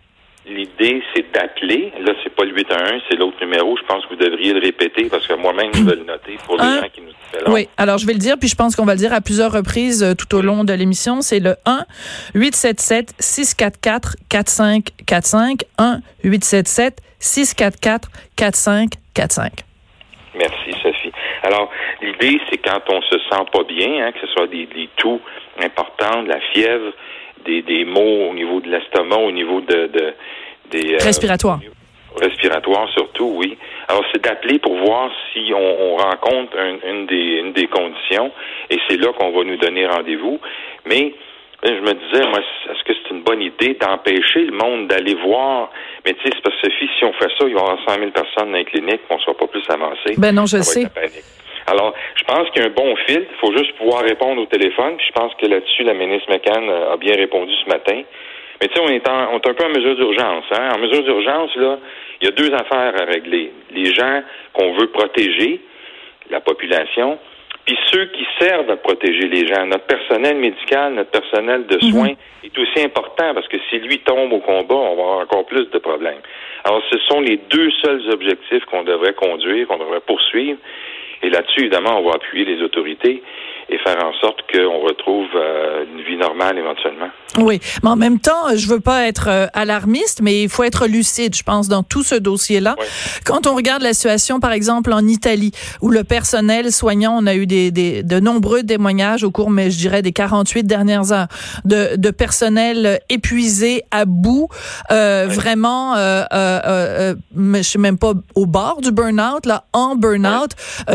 L'idée, 0.44 1.00
c'est 1.14 1.30
d'appeler. 1.32 1.92
Là, 2.00 2.12
c'est 2.24 2.34
pas 2.34 2.44
le 2.44 2.52
811, 2.52 3.00
c'est 3.08 3.16
l'autre 3.16 3.36
numéro. 3.40 3.76
Je 3.76 3.84
pense 3.84 4.04
que 4.04 4.10
vous 4.10 4.16
devriez 4.16 4.52
le 4.52 4.60
répéter 4.60 5.04
parce 5.04 5.26
que 5.26 5.34
moi-même, 5.34 5.70
je 5.72 5.82
vais 5.82 5.94
le 5.94 6.04
noter 6.04 6.36
pour 6.44 6.56
les 6.56 6.64
gens 6.64 6.88
qui 6.92 7.00
nous 7.00 7.52
Oui, 7.52 7.68
alors 7.76 7.98
je 7.98 8.06
vais 8.06 8.12
le 8.12 8.18
dire, 8.18 8.36
puis 8.40 8.48
je 8.48 8.56
pense 8.56 8.74
qu'on 8.74 8.84
va 8.84 8.94
le 8.94 8.98
dire 8.98 9.12
à 9.12 9.20
plusieurs 9.20 9.52
reprises 9.52 10.02
euh, 10.02 10.14
tout 10.14 10.34
au 10.34 10.42
long 10.42 10.64
de 10.64 10.72
l'émission. 10.72 11.20
C'est 11.20 11.38
le 11.38 11.54
1 11.64 11.84
877 12.34 13.14
644 13.20 14.16
4545 14.28 15.62
1 15.78 16.00
877 16.24 16.98
644 17.20 18.10
4545. 18.34 19.52
Merci. 20.34 20.72
Alors, 21.42 21.70
l'idée, 22.00 22.40
c'est 22.48 22.58
quand 22.58 22.80
on 22.88 23.02
se 23.02 23.18
sent 23.18 23.44
pas 23.52 23.64
bien, 23.64 24.06
hein, 24.06 24.12
que 24.12 24.20
ce 24.20 24.26
soit 24.28 24.46
des, 24.46 24.66
des 24.66 24.88
toux 24.96 25.20
importants, 25.60 26.22
de 26.22 26.28
la 26.28 26.40
fièvre, 26.52 26.92
des, 27.44 27.62
des 27.62 27.84
maux 27.84 28.28
au 28.30 28.34
niveau 28.34 28.60
de 28.60 28.70
l'estomac, 28.70 29.16
au 29.16 29.32
niveau 29.32 29.60
de, 29.60 29.86
de 29.88 30.14
des 30.70 30.94
euh, 30.94 30.98
respiratoires. 31.04 31.60
respiratoires 32.20 32.88
surtout, 32.90 33.32
oui. 33.36 33.58
Alors 33.88 34.04
c'est 34.12 34.22
d'appeler 34.22 34.58
pour 34.58 34.76
voir 34.76 35.10
si 35.32 35.52
on, 35.54 35.92
on 35.92 35.96
rencontre 35.96 36.56
une, 36.86 37.06
des, 37.06 37.40
une 37.40 37.52
des 37.52 37.66
conditions, 37.66 38.30
et 38.70 38.78
c'est 38.88 38.96
là 38.96 39.12
qu'on 39.12 39.32
va 39.32 39.44
nous 39.44 39.56
donner 39.56 39.86
rendez-vous. 39.86 40.40
Mais 40.86 41.14
je 41.64 41.80
me 41.80 41.94
disais, 41.94 42.26
moi, 42.28 42.40
est-ce 42.40 42.82
que 42.84 42.92
c'est 42.92 43.14
une 43.14 43.22
bonne 43.22 43.40
idée 43.40 43.74
d'empêcher 43.80 44.40
le 44.40 44.52
monde 44.52 44.88
d'aller 44.88 45.14
voir? 45.14 45.70
Mais 46.04 46.12
tu 46.14 46.22
sais, 46.22 46.30
c'est 46.34 46.42
parce 46.42 46.60
que 46.60 46.68
si 46.70 47.04
on 47.04 47.12
fait 47.12 47.30
ça, 47.38 47.46
il 47.46 47.54
va 47.54 47.60
y 47.60 47.62
avoir 47.62 47.78
100 47.86 47.94
000 47.94 48.10
personnes 48.10 48.50
dans 48.50 48.58
les 48.58 48.64
cliniques, 48.64 49.02
on 49.10 49.16
ne 49.16 49.20
sera 49.20 49.34
pas 49.34 49.46
plus 49.46 49.62
avancé. 49.68 50.14
Ben 50.18 50.34
non, 50.34 50.46
je 50.46 50.58
sais. 50.58 50.86
Alors, 51.68 51.94
je 52.16 52.24
pense 52.24 52.50
qu'il 52.50 52.62
y 52.62 52.64
a 52.64 52.68
un 52.68 52.72
bon 52.72 52.96
filtre. 53.06 53.30
Il 53.30 53.38
faut 53.38 53.56
juste 53.56 53.76
pouvoir 53.76 54.02
répondre 54.02 54.42
au 54.42 54.46
téléphone. 54.46 54.96
Puis 54.96 55.06
je 55.06 55.12
pense 55.12 55.32
que 55.36 55.46
là-dessus, 55.46 55.84
la 55.84 55.94
ministre 55.94 56.28
McCann 56.30 56.68
a 56.68 56.96
bien 56.96 57.14
répondu 57.14 57.52
ce 57.64 57.68
matin. 57.68 58.02
Mais 58.60 58.68
tu 58.68 58.74
sais, 58.74 58.80
on 58.80 58.88
est, 58.88 59.08
on 59.08 59.38
est 59.38 59.48
un 59.48 59.54
peu 59.54 59.64
en 59.64 59.68
mesure 59.68 59.94
d'urgence. 59.94 60.44
Hein? 60.50 60.70
En 60.74 60.78
mesure 60.78 61.04
d'urgence, 61.04 61.54
là, 61.56 61.78
il 62.20 62.26
y 62.26 62.28
a 62.28 62.32
deux 62.32 62.52
affaires 62.54 62.94
à 63.00 63.04
régler. 63.04 63.52
Les 63.70 63.92
gens 63.94 64.22
qu'on 64.52 64.72
veut 64.74 64.88
protéger, 64.88 65.60
la 66.30 66.40
population, 66.40 67.18
puis 67.64 67.78
ceux 67.92 68.06
qui 68.06 68.26
servent 68.40 68.70
à 68.70 68.76
protéger 68.76 69.28
les 69.28 69.46
gens. 69.46 69.66
Notre 69.66 69.86
personnel 69.86 70.36
médical, 70.36 70.94
notre 70.94 71.10
personnel 71.10 71.66
de 71.66 71.76
mhm. 71.76 71.92
soins 71.92 72.14
est 72.44 72.58
aussi 72.58 72.84
important 72.84 73.34
parce 73.34 73.46
que 73.48 73.56
si 73.70 73.78
lui 73.78 73.98
tombe 74.00 74.32
au 74.32 74.40
combat, 74.40 74.74
on 74.74 74.96
va 74.96 75.02
avoir 75.02 75.18
encore 75.20 75.46
plus 75.46 75.70
de 75.70 75.78
problèmes. 75.78 76.20
Alors, 76.64 76.82
ce 76.90 76.98
sont 77.08 77.20
les 77.20 77.38
deux 77.50 77.70
seuls 77.82 78.02
objectifs 78.10 78.64
qu'on 78.66 78.82
devrait 78.82 79.14
conduire, 79.14 79.66
qu'on 79.68 79.78
devrait 79.78 80.00
poursuivre. 80.00 80.58
Et 81.22 81.30
là-dessus, 81.30 81.60
évidemment, 81.60 82.00
on 82.00 82.08
va 82.08 82.16
appuyer 82.16 82.44
les 82.44 82.62
autorités 82.62 83.22
et 83.72 83.78
faire 83.78 84.04
en 84.04 84.12
sorte 84.20 84.40
qu'on 84.52 84.80
retrouve 84.80 85.28
euh, 85.34 85.84
une 85.90 86.02
vie 86.02 86.16
normale 86.16 86.58
éventuellement. 86.58 87.08
Oui, 87.38 87.60
mais 87.82 87.88
en 87.88 87.96
même 87.96 88.20
temps, 88.20 88.54
je 88.54 88.68
veux 88.68 88.80
pas 88.80 89.06
être 89.06 89.28
euh, 89.28 89.46
alarmiste, 89.54 90.20
mais 90.22 90.42
il 90.42 90.48
faut 90.48 90.64
être 90.64 90.86
lucide, 90.86 91.34
je 91.34 91.42
pense, 91.42 91.68
dans 91.68 91.82
tout 91.82 92.02
ce 92.02 92.14
dossier-là. 92.14 92.76
Quand 93.24 93.46
on 93.46 93.54
regarde 93.54 93.82
la 93.82 93.94
situation, 93.94 94.40
par 94.40 94.52
exemple, 94.52 94.92
en 94.92 95.06
Italie, 95.06 95.52
où 95.80 95.88
le 95.88 96.04
personnel 96.04 96.70
soignant, 96.70 97.16
on 97.18 97.26
a 97.26 97.34
eu 97.34 97.46
des, 97.46 97.70
des 97.70 98.02
de 98.02 98.20
nombreux 98.20 98.62
témoignages 98.62 99.24
au 99.24 99.30
cours, 99.30 99.50
mais 99.50 99.70
je 99.70 99.78
dirais, 99.78 100.02
des 100.02 100.12
48 100.12 100.64
dernières 100.64 101.12
heures, 101.12 101.28
de, 101.64 101.96
de 101.96 102.10
personnel 102.10 103.00
épuisé, 103.08 103.82
à 103.90 104.04
bout, 104.04 104.48
euh, 104.90 105.26
vraiment, 105.28 105.96
euh, 105.96 106.24
euh, 106.32 106.60
euh, 106.64 107.14
je 107.56 107.62
sais 107.62 107.78
même 107.78 107.98
pas, 107.98 108.12
au 108.34 108.46
bord 108.46 108.80
du 108.82 108.92
burn-out, 108.92 109.46
là, 109.46 109.64
en 109.72 109.96
burn-out, 109.96 110.50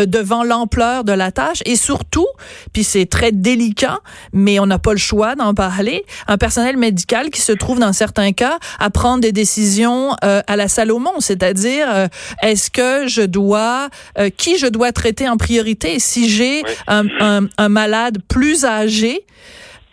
devant 0.06 0.44
l'ampleur 0.44 1.04
de 1.04 1.14
la 1.14 1.32
tâche, 1.32 1.62
et 1.66 1.76
surtout, 1.76 2.28
puis 2.74 2.84
c'est 2.84 3.06
très 3.06 3.32
délicat, 3.32 4.00
mais 4.34 4.60
on 4.60 4.66
n'a 4.66 4.80
pas 4.80 4.92
le 4.92 4.98
choix 4.98 5.36
d'en 5.36 5.54
parler. 5.54 6.06
Un 6.28 6.38
personnel 6.38 6.78
médical 6.78 7.30
qui 7.30 7.42
se 7.42 7.52
trouve 7.52 7.80
dans 7.80 7.94
certains 7.94 8.32
cas 8.32 8.60
à 8.80 8.90
prendre 8.90 9.22
des 9.22 9.32
décisions 9.32 10.16
euh, 10.24 10.42
à 10.48 10.56
la 10.56 10.68
Salomon, 10.68 11.20
c'est-à-dire 11.20 11.88
euh, 11.90 12.08
est-ce 12.42 12.72
que 12.72 13.08
je 13.08 13.22
dois, 13.22 13.90
euh, 14.18 14.30
qui 14.30 14.58
je 14.58 14.68
dois 14.68 14.92
traiter 14.92 15.28
en 15.30 15.38
priorité? 15.38 16.00
Si 16.00 16.30
j'ai 16.30 16.64
un, 16.88 17.06
un, 17.58 17.70
malade 17.70 18.20
plus 18.28 18.66
âgé 18.66 19.26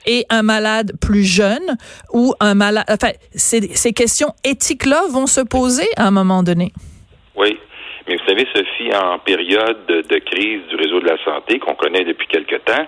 et 0.06 0.26
un 0.30 0.42
malade 0.42 0.92
plus 1.00 1.24
jeune 1.24 1.76
ou 2.12 2.34
un 2.40 2.54
malade, 2.54 2.84
enfin 2.88 3.10
ces, 3.34 3.70
ces 3.74 3.92
questions 3.92 4.34
éthiques-là 4.44 5.02
vont 5.10 5.26
se 5.26 5.40
poser 5.40 5.88
à 5.96 6.06
un 6.06 6.10
moment 6.10 6.42
donné. 6.42 6.72
Oui. 7.36 7.58
Mais 8.06 8.16
vous 8.16 8.26
savez, 8.26 8.46
Sophie, 8.54 8.94
en 8.94 9.18
période 9.18 9.87
de, 9.87 10.18
crise 10.18 10.61
du 10.68 10.76
réseau 10.76 11.00
de 11.00 11.08
la 11.08 11.16
santé 11.25 11.58
qu'on 11.58 11.75
connaît 11.75 12.04
depuis 12.04 12.26
quelque 12.26 12.56
temps, 12.56 12.87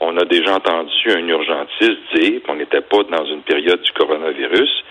on 0.00 0.16
a 0.16 0.24
déjà 0.24 0.54
entendu 0.54 1.10
un 1.10 1.26
urgentiste 1.28 1.98
dire 2.14 2.42
qu'on 2.42 2.56
n'était 2.56 2.80
pas 2.80 3.02
dans 3.04 3.24
une 3.26 3.42
période 3.42 3.80
du 3.80 3.92
coronavirus, 3.92 4.84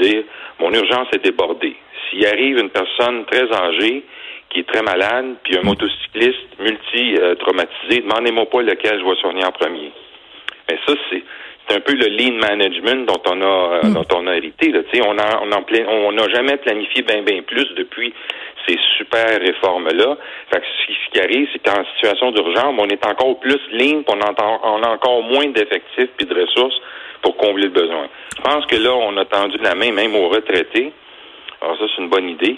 dire 0.00 0.22
mon 0.60 0.72
urgence 0.72 1.08
est 1.12 1.24
débordée. 1.24 1.76
S'il 2.08 2.26
arrive 2.26 2.58
une 2.58 2.70
personne 2.70 3.24
très 3.26 3.52
âgée 3.52 4.04
qui 4.50 4.60
est 4.60 4.68
très 4.68 4.82
malade, 4.82 5.36
puis 5.42 5.58
un 5.58 5.62
motocycliste 5.62 6.58
multi-traumatisé, 6.60 8.02
demandez-moi 8.02 8.46
pas 8.46 8.62
lequel 8.62 9.00
je 9.00 9.04
vais 9.04 9.16
soigner 9.16 9.44
en 9.44 9.52
premier. 9.52 9.92
Mais 10.70 10.78
ça, 10.86 10.94
c'est 11.10 11.22
c'est 11.68 11.76
un 11.76 11.80
peu 11.80 11.94
le 11.94 12.06
lean 12.06 12.38
management 12.38 13.06
dont 13.06 13.22
on 13.26 13.42
a 13.42 13.44
euh, 13.44 13.82
mm. 13.84 13.94
dont 13.94 14.06
on 14.16 14.26
a 14.26 14.36
hérité. 14.36 14.70
Là. 14.72 14.80
On 15.06 15.18
a 15.18 15.42
on 15.42 16.08
on 16.08 16.12
n'a 16.12 16.28
jamais 16.28 16.56
planifié 16.56 17.02
bien 17.02 17.22
bien 17.22 17.42
plus 17.42 17.66
depuis 17.76 18.12
ces 18.66 18.78
super 18.96 19.38
réformes-là. 19.40 20.16
Fait 20.50 20.60
que 20.60 20.66
ce 20.66 21.10
qui 21.10 21.20
arrive, 21.20 21.48
c'est 21.52 21.62
qu'en 21.64 21.84
situation 21.94 22.30
d'urgence, 22.32 22.74
on 22.78 22.88
est 22.88 23.06
encore 23.06 23.38
plus 23.40 23.60
lean, 23.72 24.02
on, 24.06 24.20
entend, 24.20 24.60
on 24.62 24.82
a 24.82 24.90
encore 24.90 25.22
moins 25.22 25.46
d'effectifs 25.46 26.10
puis 26.16 26.26
de 26.26 26.34
ressources 26.34 26.78
pour 27.22 27.36
combler 27.36 27.64
le 27.64 27.70
besoin. 27.70 28.08
Je 28.36 28.42
pense 28.42 28.66
que 28.66 28.76
là, 28.76 28.92
on 28.92 29.16
a 29.16 29.24
tendu 29.24 29.58
la 29.58 29.74
main 29.74 29.92
même 29.92 30.14
aux 30.14 30.28
retraités. 30.28 30.92
Alors 31.60 31.76
ça, 31.78 31.84
c'est 31.94 32.02
une 32.02 32.08
bonne 32.08 32.28
idée. 32.28 32.56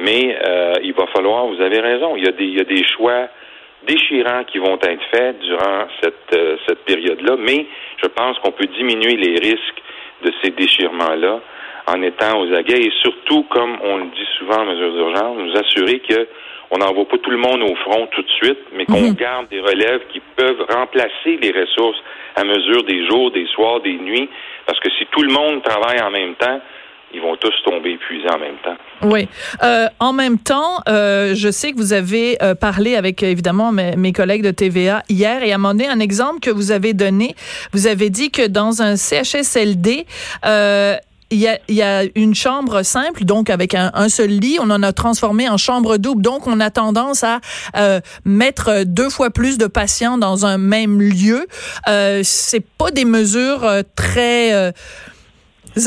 Mais 0.00 0.36
euh, 0.44 0.74
il 0.82 0.92
va 0.94 1.06
falloir, 1.08 1.46
vous 1.46 1.60
avez 1.60 1.80
raison, 1.80 2.16
il 2.16 2.24
y 2.24 2.28
a 2.28 2.32
des, 2.32 2.44
il 2.44 2.56
y 2.56 2.60
a 2.60 2.64
des 2.64 2.84
choix 2.84 3.28
déchirants 3.86 4.44
qui 4.44 4.58
vont 4.58 4.78
être 4.82 5.02
faits 5.10 5.38
durant 5.40 5.86
cette, 6.02 6.34
euh, 6.34 6.56
cette 6.66 6.84
période-là, 6.84 7.36
mais 7.38 7.66
je 8.02 8.08
pense 8.08 8.38
qu'on 8.38 8.52
peut 8.52 8.66
diminuer 8.66 9.16
les 9.16 9.34
risques 9.38 9.82
de 10.24 10.32
ces 10.42 10.50
déchirements-là 10.50 11.40
en 11.86 12.02
étant 12.02 12.40
aux 12.40 12.52
aguets 12.52 12.80
et 12.80 12.92
surtout, 13.02 13.44
comme 13.44 13.76
on 13.82 13.96
le 13.98 14.04
dit 14.04 14.28
souvent 14.38 14.60
en 14.60 14.66
mesure 14.66 14.92
d'urgence, 14.92 15.36
nous 15.38 15.56
assurer 15.56 16.00
que 16.00 16.28
on 16.70 16.78
n'envoie 16.78 17.04
pas 17.04 17.18
tout 17.18 17.30
le 17.30 17.36
monde 17.36 17.62
au 17.62 17.74
front 17.76 18.06
tout 18.06 18.22
de 18.22 18.30
suite, 18.30 18.60
mais 18.72 18.86
qu'on 18.86 19.08
mhm. 19.08 19.14
garde 19.14 19.48
des 19.48 19.60
relèves 19.60 20.06
qui 20.10 20.20
peuvent 20.36 20.64
remplacer 20.70 21.36
les 21.42 21.50
ressources 21.50 22.02
à 22.34 22.44
mesure 22.44 22.82
des 22.84 23.06
jours, 23.06 23.30
des 23.30 23.46
soirs, 23.48 23.80
des 23.80 23.98
nuits, 23.98 24.28
parce 24.66 24.80
que 24.80 24.90
si 24.98 25.04
tout 25.10 25.22
le 25.22 25.32
monde 25.32 25.62
travaille 25.62 26.00
en 26.00 26.10
même 26.10 26.34
temps, 26.36 26.60
ils 27.14 27.20
vont 27.20 27.36
tous 27.36 27.52
tomber 27.64 27.92
épuisés 27.92 28.28
en 28.30 28.38
même 28.38 28.56
temps. 28.64 28.76
Oui. 29.02 29.28
Euh, 29.62 29.88
en 30.00 30.12
même 30.12 30.38
temps, 30.38 30.80
euh, 30.88 31.34
je 31.34 31.50
sais 31.50 31.72
que 31.72 31.76
vous 31.76 31.92
avez 31.92 32.42
euh, 32.42 32.54
parlé 32.54 32.96
avec 32.96 33.22
évidemment 33.22 33.72
mes, 33.72 34.12
collègues 34.12 34.42
de 34.42 34.50
TVA 34.50 35.02
hier 35.08 35.42
et 35.42 35.52
à 35.52 35.56
un 35.56 35.58
moment 35.58 35.72
un 35.88 36.00
exemple 36.00 36.40
que 36.40 36.50
vous 36.50 36.70
avez 36.70 36.92
donné, 36.92 37.34
vous 37.72 37.86
avez 37.86 38.10
dit 38.10 38.30
que 38.30 38.46
dans 38.46 38.82
un 38.82 38.96
CHSLD, 38.96 40.06
euh, 40.44 40.96
il 41.32 41.38
y, 41.38 41.48
a, 41.48 41.58
il 41.68 41.74
y 41.74 41.82
a, 41.82 42.04
une 42.14 42.34
chambre 42.34 42.82
simple, 42.82 43.24
donc 43.24 43.48
avec 43.48 43.74
un, 43.74 43.90
un, 43.94 44.08
seul 44.10 44.28
lit. 44.28 44.58
On 44.60 44.70
en 44.70 44.82
a 44.82 44.92
transformé 44.92 45.48
en 45.48 45.56
chambre 45.56 45.96
double. 45.96 46.20
Donc, 46.20 46.46
on 46.46 46.60
a 46.60 46.70
tendance 46.70 47.24
à 47.24 47.40
euh, 47.76 48.00
mettre 48.24 48.84
deux 48.84 49.08
fois 49.08 49.30
plus 49.30 49.56
de 49.56 49.66
patients 49.66 50.18
dans 50.18 50.44
un 50.44 50.58
même 50.58 51.00
lieu. 51.00 51.46
Euh, 51.88 52.20
c'est 52.22 52.64
pas 52.76 52.90
des 52.90 53.06
mesures 53.06 53.66
très 53.96 54.52
euh, 54.52 54.72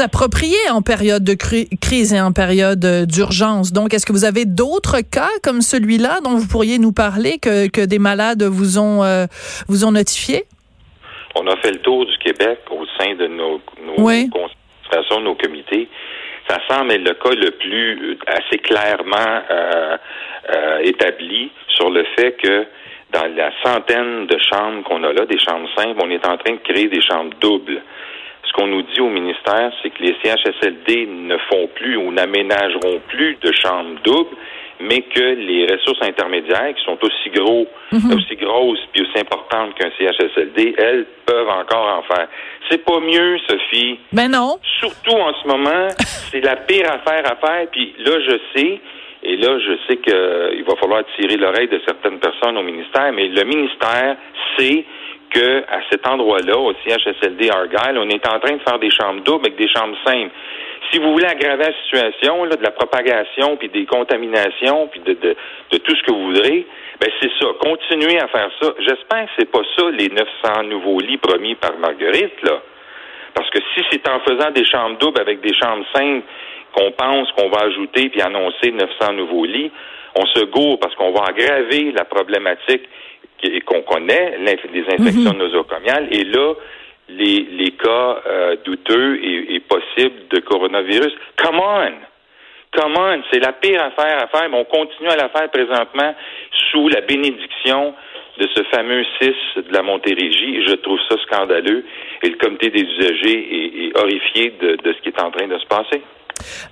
appropriés 0.01 0.70
en 0.72 0.82
période 0.82 1.24
de 1.24 1.34
crise 1.34 2.13
et 2.13 2.22
en 2.22 2.32
période 2.32 2.84
euh, 2.86 3.06
d'urgence. 3.06 3.72
Donc, 3.72 3.94
est-ce 3.94 4.06
que 4.06 4.12
vous 4.12 4.25
avez 4.25 4.46
d'autres 4.46 5.01
cas 5.01 5.30
comme 5.44 5.62
celui-là 5.62 6.22
dont 6.24 6.36
vous 6.36 6.48
pourriez 6.48 6.80
nous 6.80 6.92
parler 6.92 7.38
que, 7.39 7.68
que 7.70 7.86
des 7.86 8.00
malades 8.00 8.44
vous 8.44 8.80
ont 8.80 9.04
euh, 9.04 9.25
vous 9.68 9.86
ont 9.86 9.92
notifié? 9.92 10.46
On 11.36 11.46
a 11.48 11.58
fait 11.58 11.72
le 11.72 11.80
tour 11.80 12.06
du 12.06 12.18
Québec 12.18 12.60
au 12.72 12.86
sein 12.98 13.13
de 13.15 13.27
nos, 13.27 13.60
nos 13.86 13.96
concentrations, 14.30 15.22
nos 15.22 15.36
comités. 15.36 15.89
Ça 16.48 16.60
semble 16.70 16.92
être 16.94 17.08
le 17.08 17.13
cas 17.13 17.36
le 17.36 17.51
plus 17.51 18.12
euh, 18.12 18.18
assez 18.27 18.58
clairement 18.60 19.42
euh, 19.51 19.98
établi 20.84 21.51
sur 21.68 21.89
le 21.89 22.06
fait 22.15 22.34
que 22.42 22.65
dans 23.12 23.25
la 23.36 23.51
centaine 23.63 24.27
de 24.27 24.38
chambres 24.50 24.84
qu'on 24.84 25.04
a 25.04 25.13
là, 25.13 25.25
des 25.25 25.39
chambres 25.39 25.70
simples, 25.75 26.00
on 26.04 26.10
est 26.10 26.25
en 26.25 26.38
train 26.38 26.54
de 26.54 26.60
créer 26.63 26.88
des 26.88 27.01
chambres 27.01 27.34
doubles 27.39 27.82
qu'on 28.51 28.67
nous 28.67 28.81
dit 28.83 29.01
au 29.01 29.09
ministère, 29.09 29.71
c'est 29.81 29.89
que 29.89 30.01
les 30.01 30.15
CHSLD 30.23 31.07
ne 31.07 31.37
font 31.49 31.67
plus 31.75 31.97
ou 31.97 32.11
n'aménageront 32.11 33.01
plus 33.07 33.37
de 33.41 33.51
chambres 33.51 33.99
doubles, 34.03 34.35
mais 34.79 35.01
que 35.01 35.21
les 35.21 35.65
ressources 35.73 36.01
intermédiaires, 36.01 36.73
qui 36.75 36.83
sont 36.83 36.97
aussi 37.01 37.29
gros, 37.29 37.67
mhm. 37.91 38.13
aussi 38.13 38.35
grosses 38.35 38.85
puis 38.91 39.03
aussi 39.03 39.19
importantes 39.19 39.73
qu'un 39.75 39.89
CHSLD, 39.97 40.75
elles 40.77 41.05
peuvent 41.25 41.49
encore 41.49 41.99
en 41.99 42.03
faire. 42.03 42.27
C'est 42.69 42.83
pas 42.83 42.99
mieux, 42.99 43.37
Sophie. 43.47 43.99
Ben 44.11 44.29
non. 44.29 44.57
Surtout 44.79 45.15
en 45.15 45.33
ce 45.33 45.47
moment, 45.47 45.87
c'est 46.31 46.41
la 46.41 46.57
pire 46.57 46.91
affaire 46.91 47.23
à 47.25 47.35
faire. 47.35 47.67
Puis 47.71 47.95
là, 47.99 48.19
je 48.19 48.37
sais, 48.55 48.81
et 49.23 49.37
là, 49.37 49.57
je 49.59 49.73
sais 49.87 49.97
qu'il 49.97 50.63
va 50.63 50.75
falloir 50.75 51.03
tirer 51.17 51.37
l'oreille 51.37 51.67
de 51.67 51.81
certaines 51.85 52.19
personnes 52.19 52.57
au 52.57 52.63
ministère, 52.63 53.11
mais 53.13 53.27
le 53.27 53.43
ministère 53.43 54.17
sait 54.57 54.85
à 55.38 55.80
cet 55.89 56.08
endroit-là, 56.08 56.58
au 56.58 56.74
CHSLD 56.86 57.50
Argyle, 57.50 57.98
on 57.98 58.10
est 58.10 58.27
en 58.27 58.39
train 58.39 58.56
de 58.56 58.62
faire 58.62 58.80
des 58.80 58.92
chambres 58.92 59.22
doubles 59.22 59.48
avec 59.48 59.58
des 59.58 59.68
chambres 59.68 59.98
simples. 60.06 60.32
Si 60.92 61.00
vous 61.00 61.12
voulez 61.13 61.25
aggraver 61.25 61.65
la 61.65 61.74
situation 61.84 62.46
de 62.46 62.62
la 62.62 62.72
propagation, 62.72 63.58
puis 63.58 63.70
des 63.70 63.86
contaminations, 63.86 64.88
puis 64.88 65.01
de 65.01 65.77
tout 65.77 65.96
ce 65.96 66.04
que 66.04 66.12
vous 66.12 66.27
voudrez, 66.27 66.65
ben 67.00 67.10
c'est 67.20 67.32
ça. 67.39 67.48
Continuez 67.60 68.20
à 68.20 68.27
faire 68.27 68.50
ça. 68.62 68.74
J'espère 68.80 69.25
que 69.25 69.32
c'est 69.38 69.51
pas 69.51 69.63
ça 69.77 69.89
les 69.92 70.10
900 70.10 70.63
nouveaux 70.70 71.00
lits 71.00 71.18
promis 71.18 71.56
par 71.56 71.77
Marguerite 71.77 72.42
là, 72.44 72.62
parce 73.34 73.50
que 73.50 73.60
si 73.74 73.84
c'est 73.92 74.08
en 74.08 74.20
faisant 74.22 74.51
des 74.51 74.65
chambres 74.65 74.98
doubles 74.98 75.20
avec 75.20 75.42
des 75.42 75.54
chambres 75.54 75.86
simples 75.94 76.25
qu'on 76.74 76.92
pense 76.92 77.32
qu'on 77.34 77.50
va 77.50 77.63
ajouter 77.65 78.10
puis 78.10 78.22
annoncer 78.22 78.72
900 78.72 79.13
nouveaux 79.13 79.46
lits, 79.46 79.72
on 80.15 80.25
se 80.27 80.46
gourre 80.46 80.80
parce 80.80 80.96
qu'on 80.96 81.12
va 81.12 81.25
aggraver 81.27 81.92
la 81.92 82.06
problématique 82.06 82.84
qu'on 83.65 83.82
connaît, 83.82 84.38
les 84.39 84.84
infections 84.84 85.34
mhm. 85.34 85.38
nosocomiales, 85.38 86.08
et 86.12 86.24
là, 86.24 86.53
les, 87.10 87.48
les 87.51 87.72
cas 87.72 88.22
euh, 88.25 88.55
douteux 88.65 89.20
et, 89.24 89.60
possibles 89.60 90.27
de 90.29 90.39
coronavirus. 90.39 91.13
Come 91.38 91.60
on! 91.60 91.91
Come 92.72 92.98
on! 92.98 93.22
C'est 93.32 93.39
la 93.39 93.53
pire 93.53 93.82
affaire 93.82 94.24
à 94.24 94.27
faire, 94.27 94.50
mais 94.50 94.58
on 94.58 94.65
continue 94.65 95.10
à 95.10 95.15
la 95.15 95.29
faire 95.29 95.50
présentement 95.50 96.15
sous 96.72 96.88
la 96.89 97.01
bénédiction 97.01 97.94
de 98.39 98.48
ce 98.53 98.63
fameux 98.63 99.03
6 99.22 99.29
de 99.70 99.74
la 99.74 99.82
Montérégie. 99.82 100.63
Je 100.67 100.75
trouve 100.75 101.00
ça 101.10 101.15
scandaleux 101.24 101.86
et 102.22 102.29
le 102.29 102.38
comité 102.38 102.70
des 102.70 102.82
usagers 102.82 103.86
est, 103.86 103.98
horrifié 103.98 104.53
de, 104.60 104.77
ce 104.84 105.01
qui 105.01 105.10
est 105.10 105.22
en 105.22 105.32
train 105.32 105.48
de 105.48 105.58
se 105.58 105.65
passer. 105.67 106.01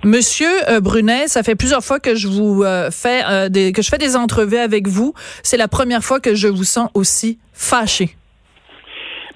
Monsieur 0.04 0.50
euh, 0.68 0.80
Brunet, 0.80 1.28
ça 1.28 1.42
fait 1.42 1.54
plusieurs 1.54 1.82
fois 1.82 1.98
que 1.98 2.14
je 2.14 2.28
vous 2.28 2.62
euh, 2.62 2.90
fais 2.90 3.22
euh, 3.28 3.48
des, 3.48 3.72
que 3.72 3.82
je 3.82 3.88
fais 3.88 3.98
des 3.98 4.16
entrevues 4.16 4.58
avec 4.58 4.86
vous. 4.86 5.14
C'est 5.42 5.56
la 5.56 5.68
première 5.68 6.02
fois 6.02 6.20
que 6.20 6.34
je 6.34 6.48
vous 6.48 6.64
sens 6.64 6.90
aussi 6.94 7.38
fâché. 7.52 8.10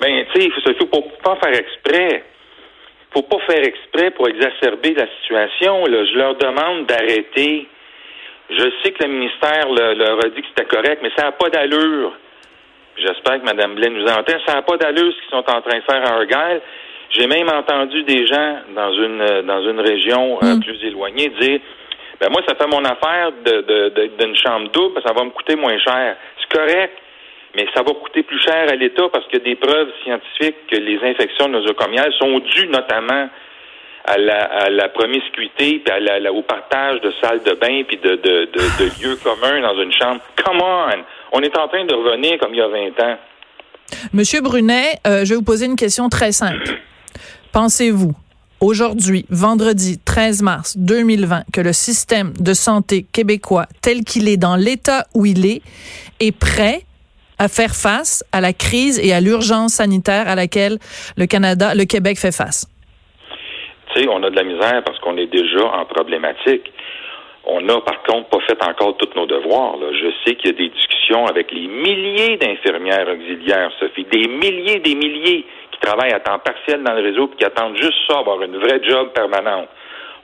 Ben, 0.01 0.25
tu 0.35 0.43
sais, 0.43 0.49
faut, 0.79 0.87
faut 0.93 1.05
pas 1.23 1.37
faire 1.43 1.59
exprès. 1.59 2.25
Faut 3.13 3.23
pas 3.23 3.39
faire 3.49 3.65
exprès 3.65 4.11
pour 4.11 4.29
exacerber 4.29 4.95
la 4.95 5.07
situation. 5.21 5.87
Là. 5.87 6.05
Je 6.05 6.19
leur 6.19 6.37
demande 6.37 6.87
d'arrêter 6.87 7.67
je 8.51 8.65
sais 8.83 8.93
que 8.93 9.05
le 9.05 9.11
ministère 9.11 9.69
leur 9.69 10.25
a 10.25 10.29
dit 10.31 10.41
que 10.41 10.49
c'était 10.49 10.65
correct, 10.65 11.01
mais 11.03 11.11
ça 11.17 11.25
n'a 11.25 11.33
pas 11.33 11.51
d'allure. 11.51 12.13
J'espère 12.97 13.41
que 13.41 13.45
Mme 13.45 13.75
Blaine 13.75 13.95
nous 13.95 14.07
entend. 14.07 14.39
Ça 14.47 14.55
n'a 14.55 14.63
pas 14.63 14.77
d'allure 14.77 15.13
ce 15.13 15.21
qu'ils 15.21 15.31
sont 15.31 15.51
en 15.51 15.61
train 15.61 15.79
de 15.79 15.85
faire 15.85 16.03
à 16.03 16.15
Argyle. 16.15 16.61
J'ai 17.11 17.27
même 17.27 17.49
entendu 17.49 18.03
des 18.03 18.27
gens 18.27 18.57
dans 18.75 18.93
une 18.93 19.43
dans 19.47 19.63
une 19.63 19.81
région 19.81 20.39
euh, 20.43 20.57
mm. 20.57 20.61
plus 20.61 20.85
éloignée 20.85 21.33
dire 21.41 21.61
ben 22.21 22.31
moi, 22.31 22.43
ça 22.47 22.55
fait 22.57 22.67
mon 22.67 22.85
affaire 22.85 23.31
de, 23.45 24.09
d'une 24.19 24.37
chambre 24.37 24.71
double, 24.71 25.01
ça 25.07 25.13
va 25.13 25.25
me 25.25 25.31
coûter 25.31 25.55
moins 25.55 25.79
cher. 25.79 26.17
C'est 26.41 26.59
correct, 26.59 26.93
mais 27.55 27.67
ça 27.75 27.83
va 27.83 27.93
coûter 27.93 28.25
plus 28.25 28.41
cher 28.41 28.69
à 28.69 28.75
l'État 28.75 29.05
parce 29.13 29.25
qu'il 29.27 29.39
y 29.39 29.43
a 29.43 29.45
des 29.45 29.55
preuves 29.55 29.91
scientifiques 30.03 30.67
que 30.69 30.77
les 30.77 30.99
infections 31.03 31.49
nosocomiales 31.49 32.13
sont 32.19 32.39
dues 32.41 32.69
notamment 32.69 33.29
à 34.05 34.17
la, 34.17 34.89
promiscuité, 34.89 35.83
puis 35.85 36.09
à 36.09 36.33
au 36.33 36.43
partage 36.43 37.01
de 37.03 37.13
salles 37.21 37.43
de 37.43 37.53
bain, 37.53 37.83
puis 37.87 37.99
de, 37.99 38.17
de, 38.17 39.03
lieux 39.03 39.17
communs 39.23 39.61
dans 39.61 39.79
une 39.81 39.93
chambre. 39.93 40.21
Come 40.43 40.63
on! 40.63 41.05
On 41.33 41.41
est 41.41 41.57
en 41.59 41.69
train 41.69 41.85
de 41.85 41.95
revenir 41.95 42.39
comme 42.39 42.55
il 42.55 42.59
y 42.59 42.63
a 42.63 42.69
20 42.69 43.01
ans. 43.01 43.19
Monsieur 44.15 44.41
Brunet, 44.41 44.95
euh, 45.07 45.25
je 45.25 45.31
vais 45.31 45.37
vous 45.37 45.45
poser 45.45 45.67
une 45.67 45.77
question 45.77 46.09
très 46.09 46.33
simple. 46.33 46.81
Pensez-vous, 47.61 48.13
aujourd'hui, 48.61 49.27
vendredi 49.31 49.99
13 49.99 50.43
mars 50.45 50.77
2020, 50.79 51.43
que 51.53 51.61
le 51.61 51.73
système 51.73 52.33
de 52.39 52.53
santé 52.53 53.05
québécois, 53.13 53.67
tel 53.83 54.05
qu'il 54.05 54.29
est 54.29 54.37
dans 54.37 54.55
l'état 54.55 55.07
où 55.13 55.27
il 55.27 55.45
est, 55.45 55.63
est 56.21 56.31
prêt 56.31 56.83
à 57.37 57.49
faire 57.49 57.75
face 57.75 58.23
à 58.31 58.41
la 58.41 58.53
crise 58.53 59.05
et 59.05 59.13
à 59.13 59.21
l'urgence 59.21 59.73
sanitaire 59.73 60.29
à 60.29 60.37
laquelle 60.37 60.79
le 61.17 61.27
Canada, 61.27 61.75
le 61.75 61.85
Québec 61.85 62.17
fait 62.19 62.31
face? 62.31 62.71
on 64.09 64.23
a 64.23 64.31
de 64.31 64.37
la 64.37 64.45
misère 64.45 64.85
parce 64.87 65.01
qu'on 65.01 65.17
est 65.17 65.27
déjà 65.27 65.65
en 65.67 65.85
problématique. 65.87 66.73
On 67.45 67.61
n'a 67.61 67.81
par 67.81 68.05
contre 68.05 68.29
pas 68.29 68.39
fait 68.47 68.63
encore 68.63 68.97
tous 68.99 69.11
nos 69.17 69.27
devoirs. 69.27 69.75
Je 69.81 70.07
sais 70.25 70.37
qu'il 70.37 70.53
y 70.53 70.55
a 70.55 70.57
des 70.57 70.69
discussions 70.69 71.27
avec 71.27 71.51
les 71.51 71.67
milliers 71.67 72.37
d'infirmières 72.37 73.09
auxiliaires, 73.09 73.73
Sophie, 73.81 74.07
des 74.13 74.29
milliers, 74.29 74.79
des 74.79 74.95
milliers 74.95 75.45
qui 75.79 75.87
travaillent 75.87 76.13
à 76.13 76.21
temps 76.21 76.39
partiel 76.39 76.83
dans 76.83 76.95
le 76.95 77.03
réseau 77.03 77.31
et 77.33 77.37
qui 77.37 77.45
attendent 77.45 77.77
juste 77.77 77.99
ça, 78.09 78.19
avoir 78.19 78.43
une 78.43 78.57
vraie 78.59 78.81
job 78.83 79.11
permanente. 79.15 79.69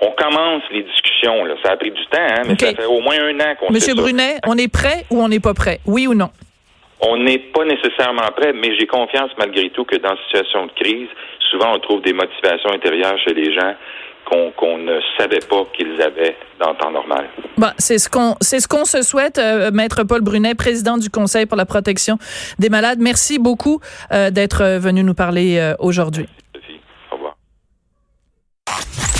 On 0.00 0.10
commence 0.10 0.62
les 0.70 0.82
discussions. 0.82 1.44
Ça 1.62 1.72
a 1.72 1.76
pris 1.76 1.90
du 1.90 2.04
temps, 2.06 2.18
hein, 2.20 2.42
mais 2.46 2.56
ça 2.58 2.74
fait 2.74 2.84
au 2.84 3.00
moins 3.00 3.16
un 3.18 3.38
an 3.40 3.54
qu'on 3.58 3.72
Monsieur 3.72 3.94
Brunet, 3.94 4.38
on 4.46 4.56
est 4.58 4.72
prêt 4.72 5.04
ou 5.10 5.22
on 5.22 5.28
n'est 5.28 5.40
pas 5.40 5.54
prêt? 5.54 5.78
Oui 5.86 6.06
ou 6.06 6.14
non? 6.14 6.30
On 7.00 7.16
n'est 7.16 7.38
pas 7.38 7.64
nécessairement 7.64 8.30
prêt, 8.36 8.52
mais 8.52 8.76
j'ai 8.78 8.86
confiance 8.86 9.30
malgré 9.38 9.70
tout 9.70 9.84
que 9.84 9.96
dans 9.96 10.16
cette 10.16 10.24
situation 10.26 10.66
de 10.66 10.72
crise, 10.72 11.08
souvent 11.50 11.74
on 11.74 11.78
trouve 11.78 12.02
des 12.02 12.12
motivations 12.12 12.70
intérieures 12.70 13.18
chez 13.18 13.34
les 13.34 13.52
gens 13.54 13.74
qu'on 14.24 14.78
ne 14.78 15.00
savait 15.18 15.40
pas 15.48 15.64
qu'ils 15.76 16.00
avaient 16.00 16.36
dans 16.60 16.70
le 16.70 16.76
temps 16.76 16.90
normal. 16.90 17.28
Bon, 17.56 17.68
c'est 17.78 17.98
ce 17.98 18.08
qu'on 18.08 18.36
c'est 18.40 18.60
ce 18.60 18.68
qu'on 18.68 18.84
se 18.84 19.02
souhaite, 19.02 19.38
euh, 19.38 19.70
maître 19.72 20.02
Paul 20.04 20.20
Brunet, 20.20 20.54
président 20.54 20.98
du 20.98 21.10
Conseil 21.10 21.46
pour 21.46 21.56
la 21.56 21.66
protection 21.66 22.18
des 22.58 22.68
malades. 22.68 22.98
Merci 23.00 23.38
beaucoup 23.38 23.80
euh, 24.12 24.30
d'être 24.30 24.78
venu 24.78 25.02
nous 25.04 25.14
parler 25.14 25.58
euh, 25.58 25.74
aujourd'hui. 25.78 26.28